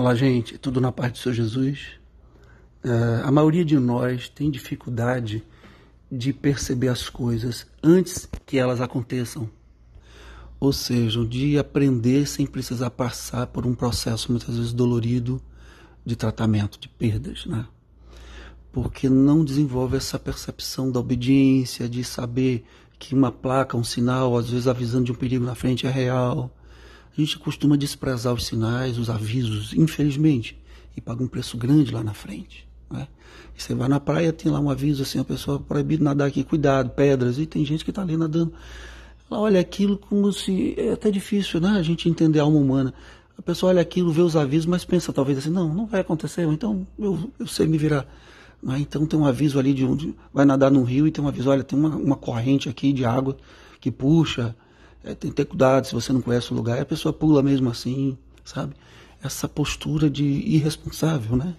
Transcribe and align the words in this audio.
Olá, 0.00 0.14
gente, 0.14 0.56
tudo 0.56 0.80
na 0.80 0.90
paz 0.90 1.12
do 1.12 1.18
Senhor 1.18 1.34
Jesus? 1.34 1.88
Uh, 2.82 3.22
a 3.22 3.30
maioria 3.30 3.62
de 3.62 3.78
nós 3.78 4.30
tem 4.30 4.50
dificuldade 4.50 5.44
de 6.10 6.32
perceber 6.32 6.88
as 6.88 7.10
coisas 7.10 7.66
antes 7.82 8.26
que 8.46 8.56
elas 8.56 8.80
aconteçam. 8.80 9.50
Ou 10.58 10.72
seja, 10.72 11.22
de 11.26 11.58
aprender 11.58 12.26
sem 12.26 12.46
precisar 12.46 12.88
passar 12.88 13.48
por 13.48 13.66
um 13.66 13.74
processo 13.74 14.32
muitas 14.32 14.56
vezes 14.56 14.72
dolorido 14.72 15.38
de 16.02 16.16
tratamento, 16.16 16.80
de 16.80 16.88
perdas, 16.88 17.44
né? 17.44 17.66
Porque 18.72 19.06
não 19.06 19.44
desenvolve 19.44 19.98
essa 19.98 20.18
percepção 20.18 20.90
da 20.90 20.98
obediência, 20.98 21.86
de 21.86 22.02
saber 22.04 22.64
que 22.98 23.14
uma 23.14 23.30
placa, 23.30 23.76
um 23.76 23.84
sinal, 23.84 24.34
às 24.34 24.48
vezes 24.48 24.66
avisando 24.66 25.04
de 25.04 25.12
um 25.12 25.16
perigo 25.16 25.44
na 25.44 25.54
frente 25.54 25.86
é 25.86 25.90
real. 25.90 26.50
A 27.16 27.20
gente 27.20 27.38
costuma 27.38 27.76
desprezar 27.76 28.32
os 28.32 28.46
sinais, 28.46 28.98
os 28.98 29.10
avisos, 29.10 29.72
infelizmente, 29.74 30.58
e 30.96 31.00
paga 31.00 31.22
um 31.22 31.28
preço 31.28 31.56
grande 31.56 31.92
lá 31.92 32.02
na 32.02 32.14
frente. 32.14 32.66
Né? 32.90 33.06
Você 33.56 33.74
vai 33.74 33.88
na 33.88 34.00
praia, 34.00 34.32
tem 34.32 34.50
lá 34.50 34.58
um 34.58 34.70
aviso 34.70 35.02
assim, 35.02 35.18
a 35.18 35.24
pessoa 35.24 35.58
proibido 35.58 36.02
nadar 36.02 36.28
aqui, 36.28 36.42
cuidado, 36.42 36.90
pedras, 36.90 37.38
e 37.38 37.46
tem 37.46 37.64
gente 37.64 37.84
que 37.84 37.90
está 37.90 38.02
ali 38.02 38.16
nadando. 38.16 38.52
Ela 39.30 39.40
olha 39.40 39.60
aquilo 39.60 39.96
como 39.96 40.32
se. 40.32 40.74
É 40.76 40.92
até 40.92 41.10
difícil, 41.10 41.60
né? 41.60 41.70
A 41.70 41.82
gente 41.82 42.08
entender 42.08 42.40
a 42.40 42.42
alma 42.42 42.58
humana. 42.58 42.94
A 43.38 43.42
pessoa 43.42 43.70
olha 43.70 43.80
aquilo, 43.80 44.12
vê 44.12 44.20
os 44.20 44.36
avisos, 44.36 44.66
mas 44.66 44.84
pensa 44.84 45.12
talvez 45.12 45.38
assim, 45.38 45.50
não, 45.50 45.72
não 45.72 45.86
vai 45.86 46.02
acontecer, 46.02 46.42
então 46.42 46.86
eu, 46.98 47.30
eu 47.38 47.46
sei 47.46 47.66
me 47.66 47.78
virar. 47.78 48.06
Né? 48.62 48.80
Então 48.80 49.06
tem 49.06 49.18
um 49.18 49.24
aviso 49.24 49.58
ali 49.58 49.72
de 49.72 49.84
onde 49.84 50.14
vai 50.32 50.44
nadar 50.44 50.70
no 50.70 50.82
rio 50.82 51.06
e 51.06 51.10
tem 51.10 51.24
um 51.24 51.28
aviso, 51.28 51.48
olha, 51.48 51.64
tem 51.64 51.78
uma, 51.78 51.88
uma 51.88 52.16
corrente 52.16 52.68
aqui 52.68 52.92
de 52.92 53.04
água 53.04 53.36
que 53.80 53.90
puxa, 53.90 54.54
é, 55.04 55.14
tem 55.14 55.30
que 55.30 55.36
ter 55.36 55.44
cuidado 55.44 55.86
se 55.86 55.94
você 55.94 56.12
não 56.12 56.20
conhece 56.20 56.52
o 56.52 56.56
lugar, 56.56 56.78
e 56.78 56.80
a 56.80 56.86
pessoa 56.86 57.12
pula 57.12 57.42
mesmo 57.42 57.70
assim, 57.70 58.16
sabe? 58.44 58.74
Essa 59.22 59.48
postura 59.48 60.08
de 60.08 60.24
irresponsável, 60.24 61.36
né? 61.36 61.54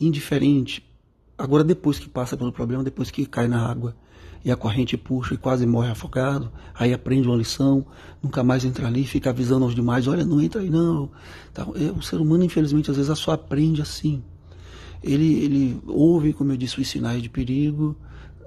Indiferente. 0.00 0.84
Agora 1.36 1.62
depois 1.62 1.98
que 1.98 2.08
passa 2.08 2.36
pelo 2.36 2.52
problema, 2.52 2.82
depois 2.82 3.10
que 3.10 3.24
cai 3.26 3.46
na 3.46 3.64
água 3.64 3.94
e 4.44 4.50
a 4.50 4.56
corrente 4.56 4.96
puxa 4.96 5.34
e 5.34 5.36
quase 5.36 5.66
morre 5.66 5.90
afogado, 5.90 6.50
aí 6.74 6.92
aprende 6.92 7.26
uma 7.26 7.36
lição, 7.36 7.84
nunca 8.22 8.42
mais 8.42 8.64
entra 8.64 8.86
ali, 8.86 9.04
fica 9.04 9.30
avisando 9.30 9.64
aos 9.64 9.74
demais, 9.74 10.06
olha, 10.06 10.24
não 10.24 10.40
entra 10.40 10.60
aí 10.60 10.70
não. 10.70 11.10
Então, 11.52 11.74
é, 11.76 11.90
o 11.90 12.02
ser 12.02 12.20
humano, 12.20 12.44
infelizmente, 12.44 12.90
às 12.90 12.96
vezes 12.96 13.18
só 13.18 13.32
aprende 13.32 13.82
assim. 13.82 14.22
Ele, 15.02 15.44
ele 15.44 15.82
ouve, 15.86 16.32
como 16.32 16.52
eu 16.52 16.56
disse, 16.56 16.80
os 16.80 16.88
sinais 16.88 17.22
de 17.22 17.28
perigo, 17.28 17.96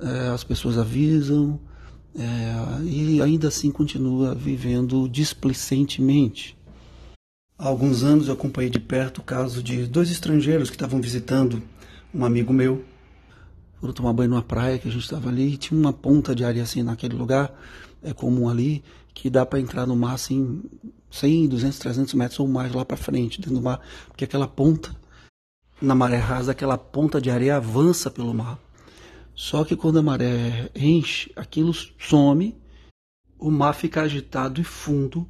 é, 0.02 0.30
as 0.30 0.44
pessoas 0.44 0.78
avisam, 0.78 1.60
é, 2.18 2.84
e 2.84 3.22
ainda 3.22 3.48
assim 3.48 3.72
continua 3.72 4.36
vivendo 4.36 5.08
displicentemente. 5.08 6.58
Há 7.58 7.68
alguns 7.68 8.04
anos 8.04 8.28
eu 8.28 8.34
acompanhei 8.34 8.70
de 8.70 8.80
perto 8.80 9.20
o 9.20 9.24
caso 9.24 9.62
de 9.62 9.86
dois 9.86 10.10
estrangeiros 10.10 10.70
que 10.70 10.76
estavam 10.76 11.00
visitando 11.00 11.62
um 12.14 12.26
amigo 12.26 12.52
meu. 12.52 12.84
Foram 13.80 13.94
tomar 13.94 14.14
banho 14.14 14.30
numa 14.30 14.42
praia 14.42 14.78
que 14.78 14.88
a 14.88 14.92
gente 14.92 15.04
estava 15.04 15.30
ali 15.30 15.54
e 15.54 15.58
tinha 15.58 15.80
uma 15.80 15.94
ponta 15.94 16.36
de 16.36 16.44
areia 16.44 16.64
assim 16.64 16.84
naquele 16.84 17.16
lugar, 17.16 17.54
é 18.04 18.14
comum 18.14 18.50
ali, 18.50 18.84
que 19.14 19.30
dá 19.30 19.46
para 19.46 19.60
entrar 19.60 19.86
no 19.86 19.96
mar 19.96 20.16
assim 20.16 20.62
100, 21.10 21.48
200, 21.48 21.80
300 21.80 22.14
metros 22.14 22.40
ou 22.40 22.48
mais 22.48 22.74
lá 22.74 22.84
para 22.84 22.98
frente, 22.98 23.40
dentro 23.40 23.56
do 23.56 23.62
mar, 23.62 23.80
porque 24.08 24.24
aquela 24.24 24.48
ponta 24.48 24.96
na 25.82 25.96
maré 25.96 26.18
rasa, 26.18 26.52
aquela 26.52 26.78
ponta 26.78 27.20
de 27.20 27.32
areia 27.32 27.58
avança 27.58 28.10
pelo 28.12 28.34
mar. 28.34 28.60
Só 29.34 29.64
que 29.64 29.76
quando 29.76 30.00
a 30.00 30.02
maré 30.04 30.70
enche, 30.76 31.32
aquilo 31.36 31.74
some, 31.74 32.56
o 33.40 33.50
mar 33.50 33.74
fica 33.74 34.02
agitado 34.02 34.62
e 34.62 34.64
fundo, 34.64 35.28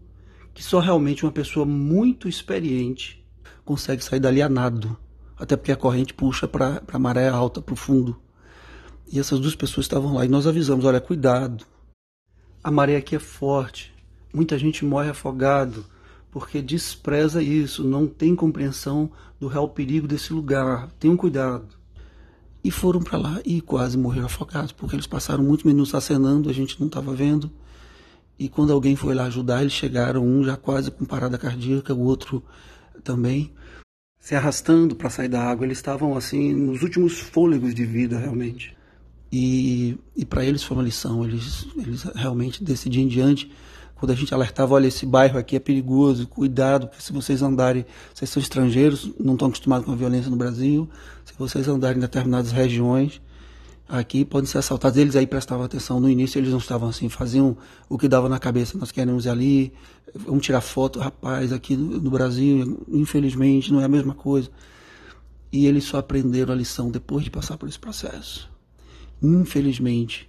que 0.53 0.63
só 0.63 0.79
realmente 0.79 1.23
uma 1.23 1.31
pessoa 1.31 1.65
muito 1.65 2.27
experiente 2.27 3.25
consegue 3.63 4.03
sair 4.03 4.19
dali 4.19 4.41
a 4.41 4.49
nado. 4.49 4.97
Até 5.37 5.55
porque 5.55 5.71
a 5.71 5.77
corrente 5.77 6.13
puxa 6.13 6.47
para 6.47 6.83
a 6.91 6.99
maré 6.99 7.29
alta, 7.29 7.61
para 7.61 7.73
o 7.73 7.77
fundo. 7.77 8.21
E 9.11 9.19
essas 9.19 9.39
duas 9.39 9.55
pessoas 9.55 9.85
estavam 9.85 10.13
lá 10.13 10.25
e 10.25 10.29
nós 10.29 10.45
avisamos: 10.45 10.85
olha, 10.85 11.01
cuidado, 11.01 11.65
a 12.63 12.69
maré 12.69 12.95
aqui 12.97 13.15
é 13.15 13.19
forte, 13.19 13.93
muita 14.33 14.57
gente 14.57 14.85
morre 14.85 15.09
afogado 15.09 15.85
porque 16.31 16.61
despreza 16.61 17.43
isso, 17.43 17.83
não 17.83 18.07
tem 18.07 18.35
compreensão 18.35 19.11
do 19.39 19.47
real 19.47 19.69
perigo 19.69 20.07
desse 20.07 20.31
lugar. 20.31 20.89
Tenham 20.97 21.17
cuidado. 21.17 21.80
E 22.63 22.69
foram 22.69 22.99
para 22.99 23.17
lá 23.17 23.41
e 23.43 23.59
quase 23.59 23.97
morreram 23.97 24.27
afogados, 24.27 24.71
porque 24.71 24.95
eles 24.95 25.07
passaram 25.07 25.43
muitos 25.43 25.65
minutos 25.65 25.95
acenando, 25.95 26.49
a 26.49 26.53
gente 26.53 26.79
não 26.79 26.87
estava 26.87 27.13
vendo. 27.13 27.51
E 28.37 28.49
quando 28.49 28.73
alguém 28.73 28.95
foi 28.95 29.13
lá 29.13 29.25
ajudar, 29.25 29.61
eles 29.61 29.73
chegaram, 29.73 30.25
um 30.25 30.43
já 30.43 30.55
quase 30.55 30.91
com 30.91 31.05
parada 31.05 31.37
cardíaca, 31.37 31.93
o 31.93 32.01
outro 32.01 32.43
também, 33.03 33.51
se 34.19 34.35
arrastando 34.35 34.95
para 34.95 35.09
sair 35.09 35.27
da 35.27 35.43
água. 35.43 35.65
Eles 35.65 35.77
estavam 35.77 36.15
assim, 36.15 36.53
nos 36.53 36.81
últimos 36.81 37.19
fôlegos 37.19 37.73
de 37.73 37.85
vida, 37.85 38.17
realmente. 38.17 38.75
E, 39.31 39.97
e 40.15 40.25
para 40.25 40.43
eles 40.43 40.61
foi 40.61 40.75
uma 40.77 40.83
lição, 40.83 41.23
eles, 41.23 41.67
eles 41.77 42.03
realmente, 42.03 42.63
desse 42.63 42.89
em 42.89 43.07
diante, 43.07 43.51
quando 44.01 44.09
a 44.09 44.15
gente 44.15 44.33
alertava, 44.33 44.73
olha, 44.73 44.87
esse 44.87 45.05
bairro 45.05 45.37
aqui 45.37 45.55
é 45.55 45.59
perigoso, 45.59 46.25
cuidado, 46.25 46.87
porque 46.87 47.03
se 47.03 47.13
vocês 47.13 47.43
andarem, 47.43 47.85
vocês 48.11 48.27
são 48.31 48.41
estrangeiros, 48.41 49.11
não 49.19 49.33
estão 49.33 49.47
acostumados 49.47 49.85
com 49.85 49.91
a 49.91 49.95
violência 49.95 50.27
no 50.27 50.35
Brasil, 50.35 50.89
se 51.23 51.33
vocês 51.37 51.67
andarem 51.67 51.97
em 51.97 52.01
determinadas 52.01 52.51
regiões, 52.51 53.21
aqui 53.87 54.25
podem 54.25 54.49
ser 54.49 54.57
assaltados. 54.57 54.97
Eles 54.97 55.15
aí 55.15 55.27
prestavam 55.27 55.63
atenção, 55.63 55.99
no 55.99 56.09
início 56.09 56.39
eles 56.39 56.49
não 56.49 56.57
estavam 56.57 56.89
assim, 56.89 57.09
faziam 57.09 57.55
o 57.87 57.95
que 57.95 58.07
dava 58.07 58.27
na 58.27 58.39
cabeça, 58.39 58.75
nós 58.75 58.91
queremos 58.91 59.27
ir 59.27 59.29
ali, 59.29 59.73
vamos 60.15 60.43
tirar 60.43 60.61
foto, 60.61 60.97
rapaz, 60.97 61.53
aqui 61.53 61.77
no, 61.77 62.01
no 62.01 62.09
Brasil, 62.09 62.83
infelizmente, 62.87 63.71
não 63.71 63.81
é 63.81 63.85
a 63.85 63.87
mesma 63.87 64.15
coisa. 64.15 64.49
E 65.51 65.67
eles 65.67 65.83
só 65.83 65.99
aprenderam 65.99 66.53
a 66.53 66.57
lição 66.57 66.89
depois 66.89 67.23
de 67.23 67.29
passar 67.29 67.55
por 67.55 67.69
esse 67.69 67.77
processo. 67.77 68.49
Infelizmente, 69.21 70.27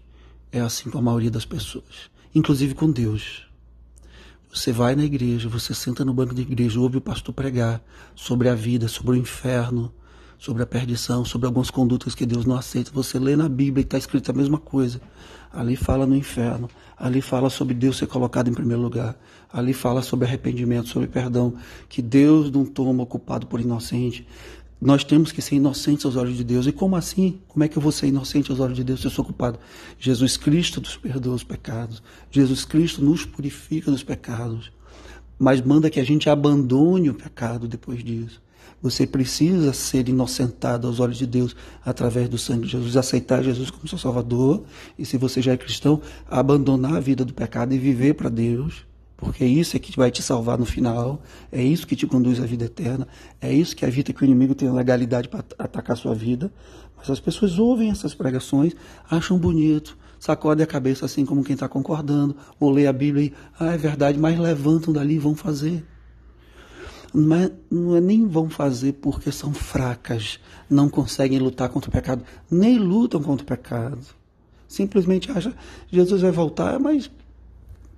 é 0.53 0.61
assim 0.61 0.91
com 0.91 0.99
a 0.99 1.03
maioria 1.03 1.31
das 1.31 1.47
pessoas, 1.47 2.11
inclusive 2.35 2.75
com 2.75 2.91
Deus. 2.91 3.51
Você 4.55 4.71
vai 4.71 4.95
na 4.95 5.03
igreja, 5.03 5.49
você 5.49 5.73
senta 5.73 6.05
no 6.05 6.13
banco 6.13 6.35
da 6.35 6.43
igreja, 6.43 6.79
ouve 6.79 6.99
o 6.99 7.01
pastor 7.01 7.35
pregar 7.35 7.83
sobre 8.15 8.51
a 8.51 8.55
vida, 8.55 8.87
sobre 8.87 9.13
o 9.13 9.17
inferno, 9.17 9.91
sobre 10.39 10.63
a 10.63 10.67
perdição, 10.67 11.25
sobre 11.25 11.47
algumas 11.47 11.71
condutas 11.71 12.15
que 12.15 12.27
Deus 12.27 12.45
não 12.45 12.55
aceita. 12.55 12.91
Você 12.93 13.19
lê 13.19 13.35
na 13.35 13.49
Bíblia 13.49 13.83
e 13.83 13.87
está 13.87 13.97
escrito 13.97 14.31
a 14.31 14.35
mesma 14.35 14.59
coisa. 14.59 15.01
Ali 15.51 15.75
fala 15.75 16.05
no 16.05 16.15
inferno, 16.15 16.69
ali 16.99 17.23
fala 17.23 17.49
sobre 17.49 17.73
Deus 17.73 17.97
ser 17.97 18.07
colocado 18.07 18.49
em 18.49 18.53
primeiro 18.53 18.83
lugar, 18.83 19.19
ali 19.51 19.73
fala 19.73 20.03
sobre 20.03 20.27
arrependimento, 20.27 20.89
sobre 20.89 21.09
perdão, 21.09 21.55
que 21.89 22.03
Deus 22.03 22.51
não 22.51 22.67
toma 22.67 23.03
ocupado 23.03 23.47
por 23.47 23.59
inocente, 23.59 24.27
nós 24.85 25.05
temos 25.05 25.31
que 25.31 25.41
ser 25.41 25.55
inocentes 25.55 26.05
aos 26.05 26.17
olhos 26.17 26.37
de 26.37 26.43
Deus. 26.43 26.67
E 26.67 26.73
como 26.73 26.97
assim? 26.97 27.39
Como 27.47 27.63
é 27.63 27.69
que 27.69 27.79
eu 27.79 27.83
vou 27.83 27.93
ser 27.93 28.09
inocente 28.09 28.51
aos 28.51 28.59
olhos 28.59 28.77
de 28.77 28.83
Deus 28.83 29.01
se 29.01 29.07
eu 29.07 29.13
sou 29.13 29.25
culpado? 29.25 29.57
Jesus 29.97 30.37
Cristo 30.37 30.81
nos 30.81 30.97
perdoa 30.97 31.37
os 31.37 31.45
pecados. 31.45 32.03
Jesus 32.33 32.65
Cristo 32.65 33.01
nos 33.01 33.25
purifica 33.25 33.93
dos 33.93 34.03
pecados. 34.03 34.73
Mas 35.39 35.61
manda 35.61 35.89
que 35.89 36.01
a 36.01 36.05
gente 36.05 36.29
abandone 36.29 37.09
o 37.09 37.15
pecado 37.15 37.69
depois 37.69 38.03
disso. 38.03 38.43
Você 38.83 39.07
precisa 39.07 39.73
ser 39.73 40.09
inocentado 40.09 40.89
aos 40.89 40.99
olhos 40.99 41.17
de 41.17 41.29
Deus 41.29 41.55
através 41.85 42.29
do 42.29 42.37
sangue 42.37 42.67
de 42.67 42.73
Jesus, 42.73 42.97
aceitar 42.97 43.41
Jesus 43.41 43.71
como 43.71 43.87
seu 43.87 43.99
Salvador. 43.99 44.65
E 44.99 45.07
se 45.07 45.17
você 45.17 45.41
já 45.41 45.53
é 45.53 45.57
cristão, 45.57 46.03
abandonar 46.29 46.97
a 46.97 47.01
vida 47.01 47.25
do 47.25 47.33
pecado 47.33 47.73
e 47.73 47.79
viver 47.79 48.15
para 48.15 48.29
Deus 48.29 48.85
porque 49.23 49.45
é 49.45 49.47
isso 49.47 49.77
é 49.77 49.79
que 49.79 49.97
vai 49.97 50.11
te 50.11 50.21
salvar 50.21 50.59
no 50.59 50.67
final, 50.67 51.23
é 51.53 51.63
isso 51.63 51.87
que 51.87 51.95
te 51.95 52.09
conduz 52.09 52.41
à 52.41 52.45
vida 52.45 52.65
eterna, 52.65 53.07
é 53.41 53.53
isso 53.53 53.77
que 53.77 53.85
evita 53.85 54.13
que 54.13 54.21
o 54.21 54.25
inimigo 54.25 54.53
tenha 54.53 54.73
legalidade 54.73 55.29
para 55.29 55.45
atacar 55.61 55.93
a 55.93 55.97
sua 55.97 56.13
vida. 56.13 56.53
Mas 56.97 57.09
as 57.09 57.21
pessoas 57.21 57.57
ouvem 57.57 57.89
essas 57.89 58.15
pregações, 58.15 58.75
acham 59.09 59.39
bonito, 59.39 59.97
sacodem 60.19 60.65
a 60.65 60.67
cabeça 60.67 61.07
assim 61.07 61.25
como 61.25 61.45
quem 61.45 61.55
está 61.55 61.69
concordando, 61.69 62.35
ou 62.59 62.69
lê 62.69 62.89
a 62.89 62.93
Bíblia 62.93 63.27
e, 63.27 63.33
ah, 63.61 63.75
é 63.75 63.79
verdade, 63.79 64.19
mas 64.19 64.37
levantam 64.37 64.93
dali 64.93 65.15
e 65.15 65.21
vão 65.21 65.37
fazer. 65.37 65.85
Mas 67.15 67.53
não 67.71 67.95
é 67.95 68.01
nem 68.01 68.27
vão 68.27 68.51
fazer 68.51 68.95
porque 68.95 69.31
são 69.31 69.55
fracas, 69.55 70.41
não 70.69 70.89
conseguem 70.89 71.39
lutar 71.39 71.69
contra 71.69 71.89
o 71.89 71.93
pecado, 71.93 72.25
nem 72.51 72.77
lutam 72.77 73.23
contra 73.23 73.45
o 73.45 73.47
pecado. 73.47 74.05
Simplesmente 74.67 75.31
acha, 75.31 75.55
Jesus 75.93 76.23
vai 76.23 76.33
voltar, 76.33 76.81
mas 76.81 77.09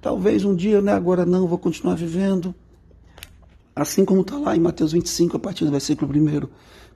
Talvez 0.05 0.45
um 0.45 0.55
dia, 0.55 0.83
né, 0.83 0.93
agora 0.93 1.25
não, 1.25 1.47
vou 1.47 1.56
continuar 1.56 1.95
vivendo. 1.95 2.55
Assim 3.75 4.05
como 4.05 4.21
está 4.21 4.37
lá 4.37 4.55
em 4.55 4.61
Mateus 4.61 4.93
25, 4.93 5.39
a 5.39 5.41
partir 5.41 5.65
do 5.65 5.71
versículo 5.71 6.12
1, 6.15 6.47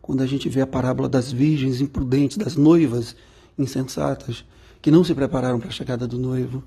quando 0.02 0.22
a 0.22 0.26
gente 0.26 0.46
vê 0.50 0.60
a 0.60 0.66
parábola 0.66 1.08
das 1.08 1.32
virgens 1.32 1.80
imprudentes, 1.80 2.36
das 2.36 2.54
noivas 2.54 3.16
insensatas, 3.58 4.44
que 4.82 4.90
não 4.90 5.02
se 5.02 5.14
prepararam 5.14 5.58
para 5.58 5.70
a 5.70 5.72
chegada 5.72 6.06
do 6.06 6.18
noivo. 6.18 6.62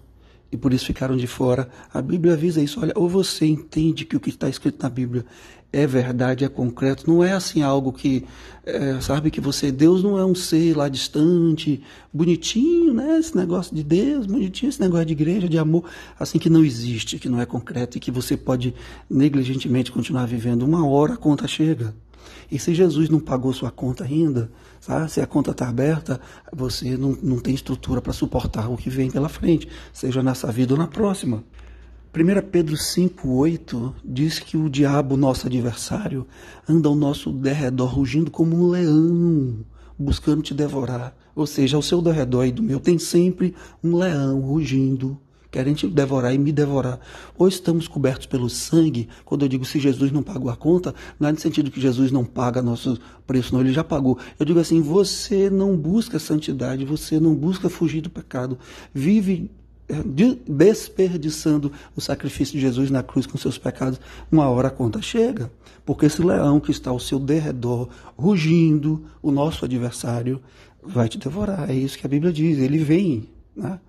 E 0.51 0.57
por 0.57 0.73
isso 0.73 0.85
ficaram 0.85 1.15
de 1.15 1.27
fora. 1.27 1.69
A 1.93 2.01
Bíblia 2.01 2.33
avisa 2.33 2.61
isso. 2.61 2.79
Olha, 2.81 2.93
ou 2.95 3.07
você 3.07 3.45
entende 3.45 4.05
que 4.05 4.15
o 4.15 4.19
que 4.19 4.29
está 4.29 4.49
escrito 4.49 4.83
na 4.83 4.89
Bíblia 4.89 5.25
é 5.73 5.87
verdade, 5.87 6.43
é 6.43 6.49
concreto, 6.49 7.09
não 7.09 7.23
é 7.23 7.31
assim 7.31 7.61
algo 7.61 7.93
que, 7.93 8.25
é, 8.65 8.99
sabe, 8.99 9.31
que 9.31 9.39
você, 9.39 9.71
Deus 9.71 10.03
não 10.03 10.19
é 10.19 10.25
um 10.25 10.35
ser 10.35 10.75
lá 10.75 10.89
distante, 10.89 11.81
bonitinho, 12.11 12.93
né? 12.93 13.17
Esse 13.17 13.37
negócio 13.37 13.73
de 13.73 13.81
Deus, 13.81 14.25
bonitinho, 14.25 14.69
esse 14.69 14.81
negócio 14.81 15.05
de 15.05 15.13
igreja, 15.13 15.47
de 15.47 15.57
amor, 15.57 15.85
assim 16.19 16.37
que 16.37 16.49
não 16.49 16.65
existe, 16.65 17.17
que 17.17 17.29
não 17.29 17.39
é 17.39 17.45
concreto 17.45 17.97
e 17.97 18.01
que 18.01 18.11
você 18.11 18.35
pode 18.35 18.73
negligentemente 19.09 19.93
continuar 19.93 20.25
vivendo. 20.25 20.63
Uma 20.63 20.85
hora 20.85 21.13
a 21.13 21.17
conta 21.17 21.47
chega. 21.47 21.93
E 22.51 22.59
se 22.59 22.73
Jesus 22.73 23.09
não 23.09 23.19
pagou 23.19 23.53
sua 23.53 23.71
conta 23.71 24.03
ainda, 24.03 24.51
sabe? 24.79 25.11
se 25.11 25.21
a 25.21 25.27
conta 25.27 25.51
está 25.51 25.67
aberta, 25.67 26.19
você 26.51 26.97
não, 26.97 27.17
não 27.21 27.39
tem 27.39 27.53
estrutura 27.53 28.01
para 28.01 28.13
suportar 28.13 28.69
o 28.69 28.77
que 28.77 28.89
vem 28.89 29.09
pela 29.09 29.29
frente, 29.29 29.67
seja 29.93 30.21
nessa 30.21 30.51
vida 30.51 30.73
ou 30.73 30.79
na 30.79 30.87
próxima. 30.87 31.43
1 32.13 32.49
Pedro 32.51 32.75
5,8 32.75 33.93
diz 34.03 34.37
que 34.37 34.57
o 34.57 34.69
diabo, 34.69 35.15
nosso 35.15 35.47
adversário, 35.47 36.27
anda 36.67 36.89
ao 36.89 36.95
nosso 36.95 37.31
derredor 37.31 37.87
rugindo 37.87 38.29
como 38.29 38.53
um 38.53 38.67
leão, 38.67 39.59
buscando 39.97 40.41
te 40.41 40.53
devorar. 40.53 41.15
Ou 41.33 41.47
seja, 41.47 41.77
ao 41.77 41.81
seu 41.81 42.01
derredor 42.01 42.45
e 42.45 42.51
do 42.51 42.61
meu 42.61 42.81
tem 42.81 42.99
sempre 42.99 43.55
um 43.81 43.95
leão 43.95 44.41
rugindo, 44.41 45.17
querem 45.51 45.73
te 45.73 45.85
devorar 45.85 46.33
e 46.33 46.37
me 46.37 46.51
devorar. 46.51 46.99
Ou 47.37 47.47
estamos 47.47 47.87
cobertos 47.87 48.25
pelo 48.25 48.49
sangue, 48.49 49.09
quando 49.25 49.43
eu 49.43 49.49
digo 49.49 49.65
se 49.65 49.79
Jesus 49.79 50.11
não 50.11 50.23
pagou 50.23 50.49
a 50.49 50.55
conta, 50.55 50.95
não 51.19 51.27
é 51.27 51.31
no 51.31 51.39
sentido 51.39 51.69
que 51.69 51.81
Jesus 51.81 52.11
não 52.11 52.23
paga 52.23 52.61
nosso 52.61 52.97
preço, 53.27 53.53
não, 53.53 53.61
ele 53.61 53.73
já 53.73 53.83
pagou. 53.83 54.17
Eu 54.39 54.45
digo 54.45 54.59
assim, 54.59 54.81
você 54.81 55.49
não 55.49 55.75
busca 55.75 56.17
santidade, 56.17 56.85
você 56.85 57.19
não 57.19 57.35
busca 57.35 57.69
fugir 57.69 58.01
do 58.01 58.09
pecado, 58.09 58.57
vive 58.93 59.51
desperdiçando 60.47 61.71
o 61.95 61.99
sacrifício 61.99 62.53
de 62.53 62.61
Jesus 62.61 62.89
na 62.89 63.03
cruz 63.03 63.25
com 63.25 63.37
seus 63.37 63.57
pecados, 63.57 63.99
uma 64.31 64.47
hora 64.49 64.69
a 64.69 64.71
conta 64.71 65.01
chega. 65.01 65.51
Porque 65.85 66.05
esse 66.05 66.21
leão 66.21 66.59
que 66.59 66.71
está 66.71 66.91
ao 66.91 66.99
seu 66.99 67.19
derredor, 67.19 67.89
rugindo, 68.17 69.03
o 69.21 69.31
nosso 69.31 69.65
adversário, 69.65 70.41
vai 70.81 71.09
te 71.09 71.17
devorar. 71.17 71.69
É 71.69 71.73
isso 71.73 71.97
que 71.97 72.05
a 72.05 72.09
Bíblia 72.09 72.31
diz. 72.31 72.59
Ele 72.59 72.77
vem. 72.77 73.27
Né? 73.55 73.79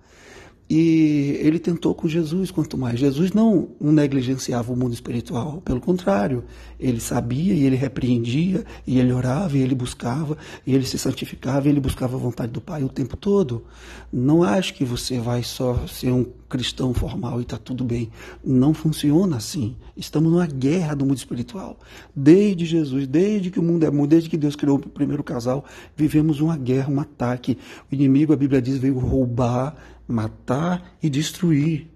E 0.69 1.37
ele 1.41 1.59
tentou 1.59 1.93
com 1.93 2.07
Jesus, 2.07 2.49
quanto 2.49 2.77
mais. 2.77 2.99
Jesus 2.99 3.33
não 3.33 3.69
negligenciava 3.79 4.71
o 4.71 4.75
mundo 4.75 4.93
espiritual, 4.93 5.61
pelo 5.61 5.81
contrário, 5.81 6.43
ele 6.79 6.99
sabia 6.99 7.53
e 7.53 7.63
ele 7.63 7.75
repreendia, 7.75 8.65
e 8.87 8.97
ele 8.97 9.11
orava 9.11 9.57
e 9.57 9.61
ele 9.61 9.75
buscava, 9.75 10.37
e 10.65 10.73
ele 10.73 10.85
se 10.85 10.97
santificava 10.97 11.67
e 11.67 11.69
ele 11.69 11.79
buscava 11.79 12.15
a 12.15 12.19
vontade 12.19 12.51
do 12.51 12.61
Pai 12.61 12.83
o 12.83 12.89
tempo 12.89 13.17
todo. 13.17 13.65
Não 14.11 14.41
acho 14.41 14.73
que 14.73 14.85
você 14.85 15.19
vai 15.19 15.43
só 15.43 15.85
ser 15.85 16.11
um 16.11 16.25
cristão 16.49 16.93
formal 16.93 17.39
e 17.39 17.43
está 17.43 17.57
tudo 17.57 17.83
bem. 17.83 18.09
Não 18.43 18.73
funciona 18.73 19.37
assim. 19.37 19.75
Estamos 19.97 20.31
numa 20.31 20.45
guerra 20.45 20.95
do 20.95 21.05
mundo 21.05 21.17
espiritual. 21.17 21.79
Desde 22.15 22.65
Jesus, 22.65 23.07
desde 23.07 23.49
que 23.49 23.59
o 23.59 23.63
mundo 23.63 23.85
é 23.85 23.91
mundo, 23.91 24.09
desde 24.09 24.29
que 24.29 24.37
Deus 24.37 24.55
criou 24.55 24.77
o 24.77 24.89
primeiro 24.89 25.23
casal, 25.23 25.65
vivemos 25.95 26.39
uma 26.39 26.55
guerra, 26.55 26.91
um 26.91 26.99
ataque. 26.99 27.57
O 27.91 27.95
inimigo, 27.95 28.33
a 28.33 28.37
Bíblia 28.37 28.61
diz, 28.61 28.77
veio 28.77 28.97
roubar 28.99 29.75
matar 30.13 30.95
e 31.01 31.09
destruir. 31.09 31.87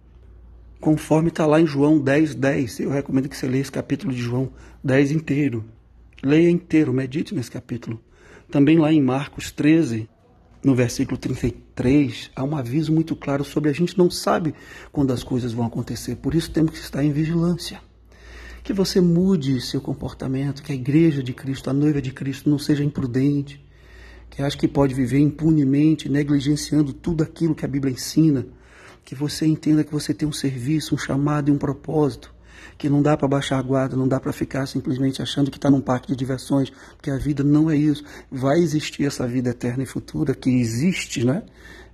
Conforme 0.80 1.30
está 1.30 1.46
lá 1.46 1.62
em 1.62 1.68
João 1.68 2.00
10, 2.00 2.36
10. 2.36 2.80
Eu 2.82 2.90
recomendo 2.90 3.30
que 3.30 3.38
você 3.38 3.48
leia 3.48 3.62
esse 3.62 3.72
capítulo 3.72 4.14
de 4.14 4.22
João 4.22 4.50
10 4.84 5.12
inteiro. 5.12 5.64
Leia 6.24 6.50
inteiro, 6.50 6.92
medite 6.92 7.36
nesse 7.36 7.52
capítulo. 7.52 8.02
Também 8.50 8.80
lá 8.80 8.92
em 8.92 9.02
Marcos 9.02 9.52
13, 9.52 10.10
no 10.64 10.74
versículo 10.74 11.18
33, 11.18 12.32
há 12.36 12.44
um 12.44 12.56
aviso 12.56 12.92
muito 12.92 13.16
claro 13.16 13.44
sobre 13.44 13.70
a 13.70 13.74
gente 13.74 13.98
não 13.98 14.10
sabe 14.10 14.54
quando 14.92 15.14
as 15.14 15.24
coisas 15.24 15.54
vão 15.54 15.66
acontecer. 15.66 16.16
Por 16.16 16.34
isso 16.34 16.50
temos 16.50 16.72
que 16.72 16.78
estar 16.78 17.04
em 17.04 17.12
vigilância. 17.12 17.80
Que 18.64 18.74
você 18.74 19.00
mude 19.00 19.62
seu 19.62 19.80
comportamento, 19.80 20.64
que 20.64 20.72
a 20.72 20.76
igreja 20.76 21.22
de 21.22 21.34
Cristo, 21.34 21.70
a 21.70 21.74
noiva 21.74 22.02
de 22.02 22.12
Cristo, 22.12 22.50
não 22.50 22.58
seja 22.58 22.84
imprudente, 22.84 23.64
que 24.30 24.42
acha 24.42 24.58
que 24.58 24.68
pode 24.68 24.94
viver 24.94 25.20
impunemente, 25.20 26.10
negligenciando 26.10 26.94
tudo 26.94 27.24
aquilo 27.24 27.56
que 27.56 27.66
a 27.66 27.68
Bíblia 27.68 27.94
ensina, 27.94 28.46
que 29.04 29.16
você 29.16 29.46
entenda 29.46 29.84
que 29.84 29.92
você 29.92 30.14
tem 30.14 30.28
um 30.28 30.34
serviço, 30.34 30.94
um 30.94 30.98
chamado 30.98 31.50
e 31.50 31.52
um 31.52 31.58
propósito, 31.58 32.34
que 32.78 32.90
não 32.90 33.02
dá 33.02 33.18
para 33.18 33.28
baixar 33.28 33.58
a 33.58 33.62
guarda, 33.62 33.96
não 33.96 34.08
dá 34.08 34.20
para 34.20 34.32
ficar 34.32 34.66
simplesmente 34.68 35.22
achando 35.22 35.50
que 35.50 35.58
está 35.58 35.70
num 35.70 35.82
parque 35.82 36.08
de 36.08 36.16
diversões, 36.16 36.70
porque 36.96 37.10
a 37.10 37.18
vida 37.18 37.44
não 37.44 37.72
é 37.72 37.76
isso. 37.76 38.04
Vai 38.32 38.60
existir 38.60 39.06
essa 39.06 39.28
vida 39.28 39.50
eterna 39.50 39.84
e 39.84 39.86
futura 39.86 40.36
que 40.36 40.50
existe, 40.50 41.24
né? 41.24 41.44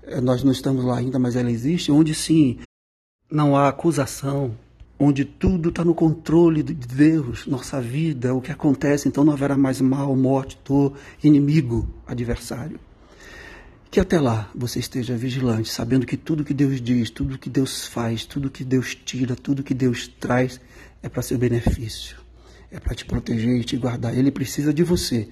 É, 0.04 0.20
nós 0.20 0.44
não 0.44 0.52
estamos 0.52 0.84
lá 0.84 0.98
ainda, 0.98 1.18
mas 1.18 1.36
ela 1.36 1.52
existe, 1.52 1.92
onde 1.92 2.14
sim 2.14 2.60
não 3.32 3.56
há 3.56 3.70
acusação, 3.70 4.58
onde 5.00 5.26
tudo 5.26 5.70
está 5.70 5.84
no 5.84 5.96
controle 5.96 6.62
de 6.64 6.74
Deus, 6.74 7.46
nossa 7.48 7.82
vida, 7.82 8.34
o 8.34 8.42
que 8.42 8.52
acontece, 8.52 9.08
então 9.08 9.24
não 9.24 9.34
haverá 9.34 9.58
mais 9.58 9.82
mal, 9.82 10.16
morte, 10.16 10.58
dor, 10.66 10.94
inimigo, 11.24 11.88
adversário. 12.08 12.80
Que 13.90 14.00
até 14.00 14.20
lá 14.20 14.50
você 14.56 14.80
esteja 14.80 15.16
vigilante, 15.16 15.70
sabendo 15.70 16.06
que 16.06 16.18
tudo 16.18 16.44
que 16.44 16.54
Deus 16.54 16.82
diz, 16.82 17.10
tudo 17.10 17.38
que 17.38 17.50
Deus 17.50 17.86
faz, 17.86 18.26
tudo 18.26 18.50
que 18.50 18.64
Deus 18.64 18.96
tira, 18.96 19.36
tudo 19.36 19.64
que 19.64 19.74
Deus 19.74 20.08
traz 20.08 20.60
é 21.02 21.10
para 21.10 21.22
seu 21.22 21.38
benefício, 21.38 22.18
é 22.72 22.80
para 22.80 22.96
te 22.96 23.06
proteger 23.06 23.56
e 23.56 23.64
te 23.64 23.78
guardar. 23.78 24.18
Ele 24.18 24.32
precisa 24.32 24.74
de 24.74 24.84
você, 24.84 25.30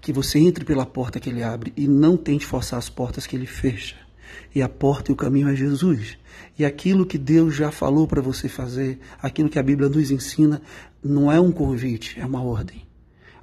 que 0.00 0.12
você 0.12 0.38
entre 0.38 0.64
pela 0.64 0.86
porta 0.86 1.20
que 1.20 1.28
ele 1.28 1.42
abre 1.42 1.72
e 1.76 1.86
não 1.86 2.16
tente 2.16 2.46
forçar 2.46 2.78
as 2.78 2.88
portas 2.88 3.26
que 3.26 3.36
ele 3.36 3.46
fecha. 3.46 4.07
E 4.54 4.62
a 4.62 4.68
porta 4.68 5.10
e 5.10 5.14
o 5.14 5.16
caminho 5.16 5.48
é 5.48 5.56
Jesus. 5.56 6.18
E 6.58 6.64
aquilo 6.64 7.06
que 7.06 7.18
Deus 7.18 7.54
já 7.54 7.70
falou 7.70 8.06
para 8.06 8.20
você 8.20 8.48
fazer, 8.48 8.98
aquilo 9.20 9.48
que 9.48 9.58
a 9.58 9.62
Bíblia 9.62 9.88
nos 9.88 10.10
ensina, 10.10 10.60
não 11.02 11.30
é 11.30 11.40
um 11.40 11.52
convite, 11.52 12.18
é 12.18 12.26
uma 12.26 12.42
ordem. 12.42 12.86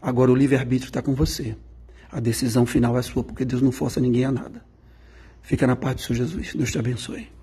Agora 0.02 0.32
o 0.32 0.36
livre-arbítrio 0.36 0.90
está 0.90 1.02
com 1.02 1.14
você. 1.14 1.56
A 2.12 2.20
decisão 2.20 2.66
final 2.66 2.98
é 2.98 3.02
sua, 3.02 3.24
porque 3.24 3.44
Deus 3.44 3.62
não 3.62 3.72
força 3.72 4.00
ninguém 4.00 4.26
a 4.26 4.32
nada. 4.32 4.64
Fica 5.42 5.68
na 5.68 5.76
paz 5.76 5.96
do 5.96 6.02
Senhor 6.02 6.18
Jesus. 6.18 6.54
Deus 6.56 6.72
te 6.72 6.80
abençoe. 6.80 7.35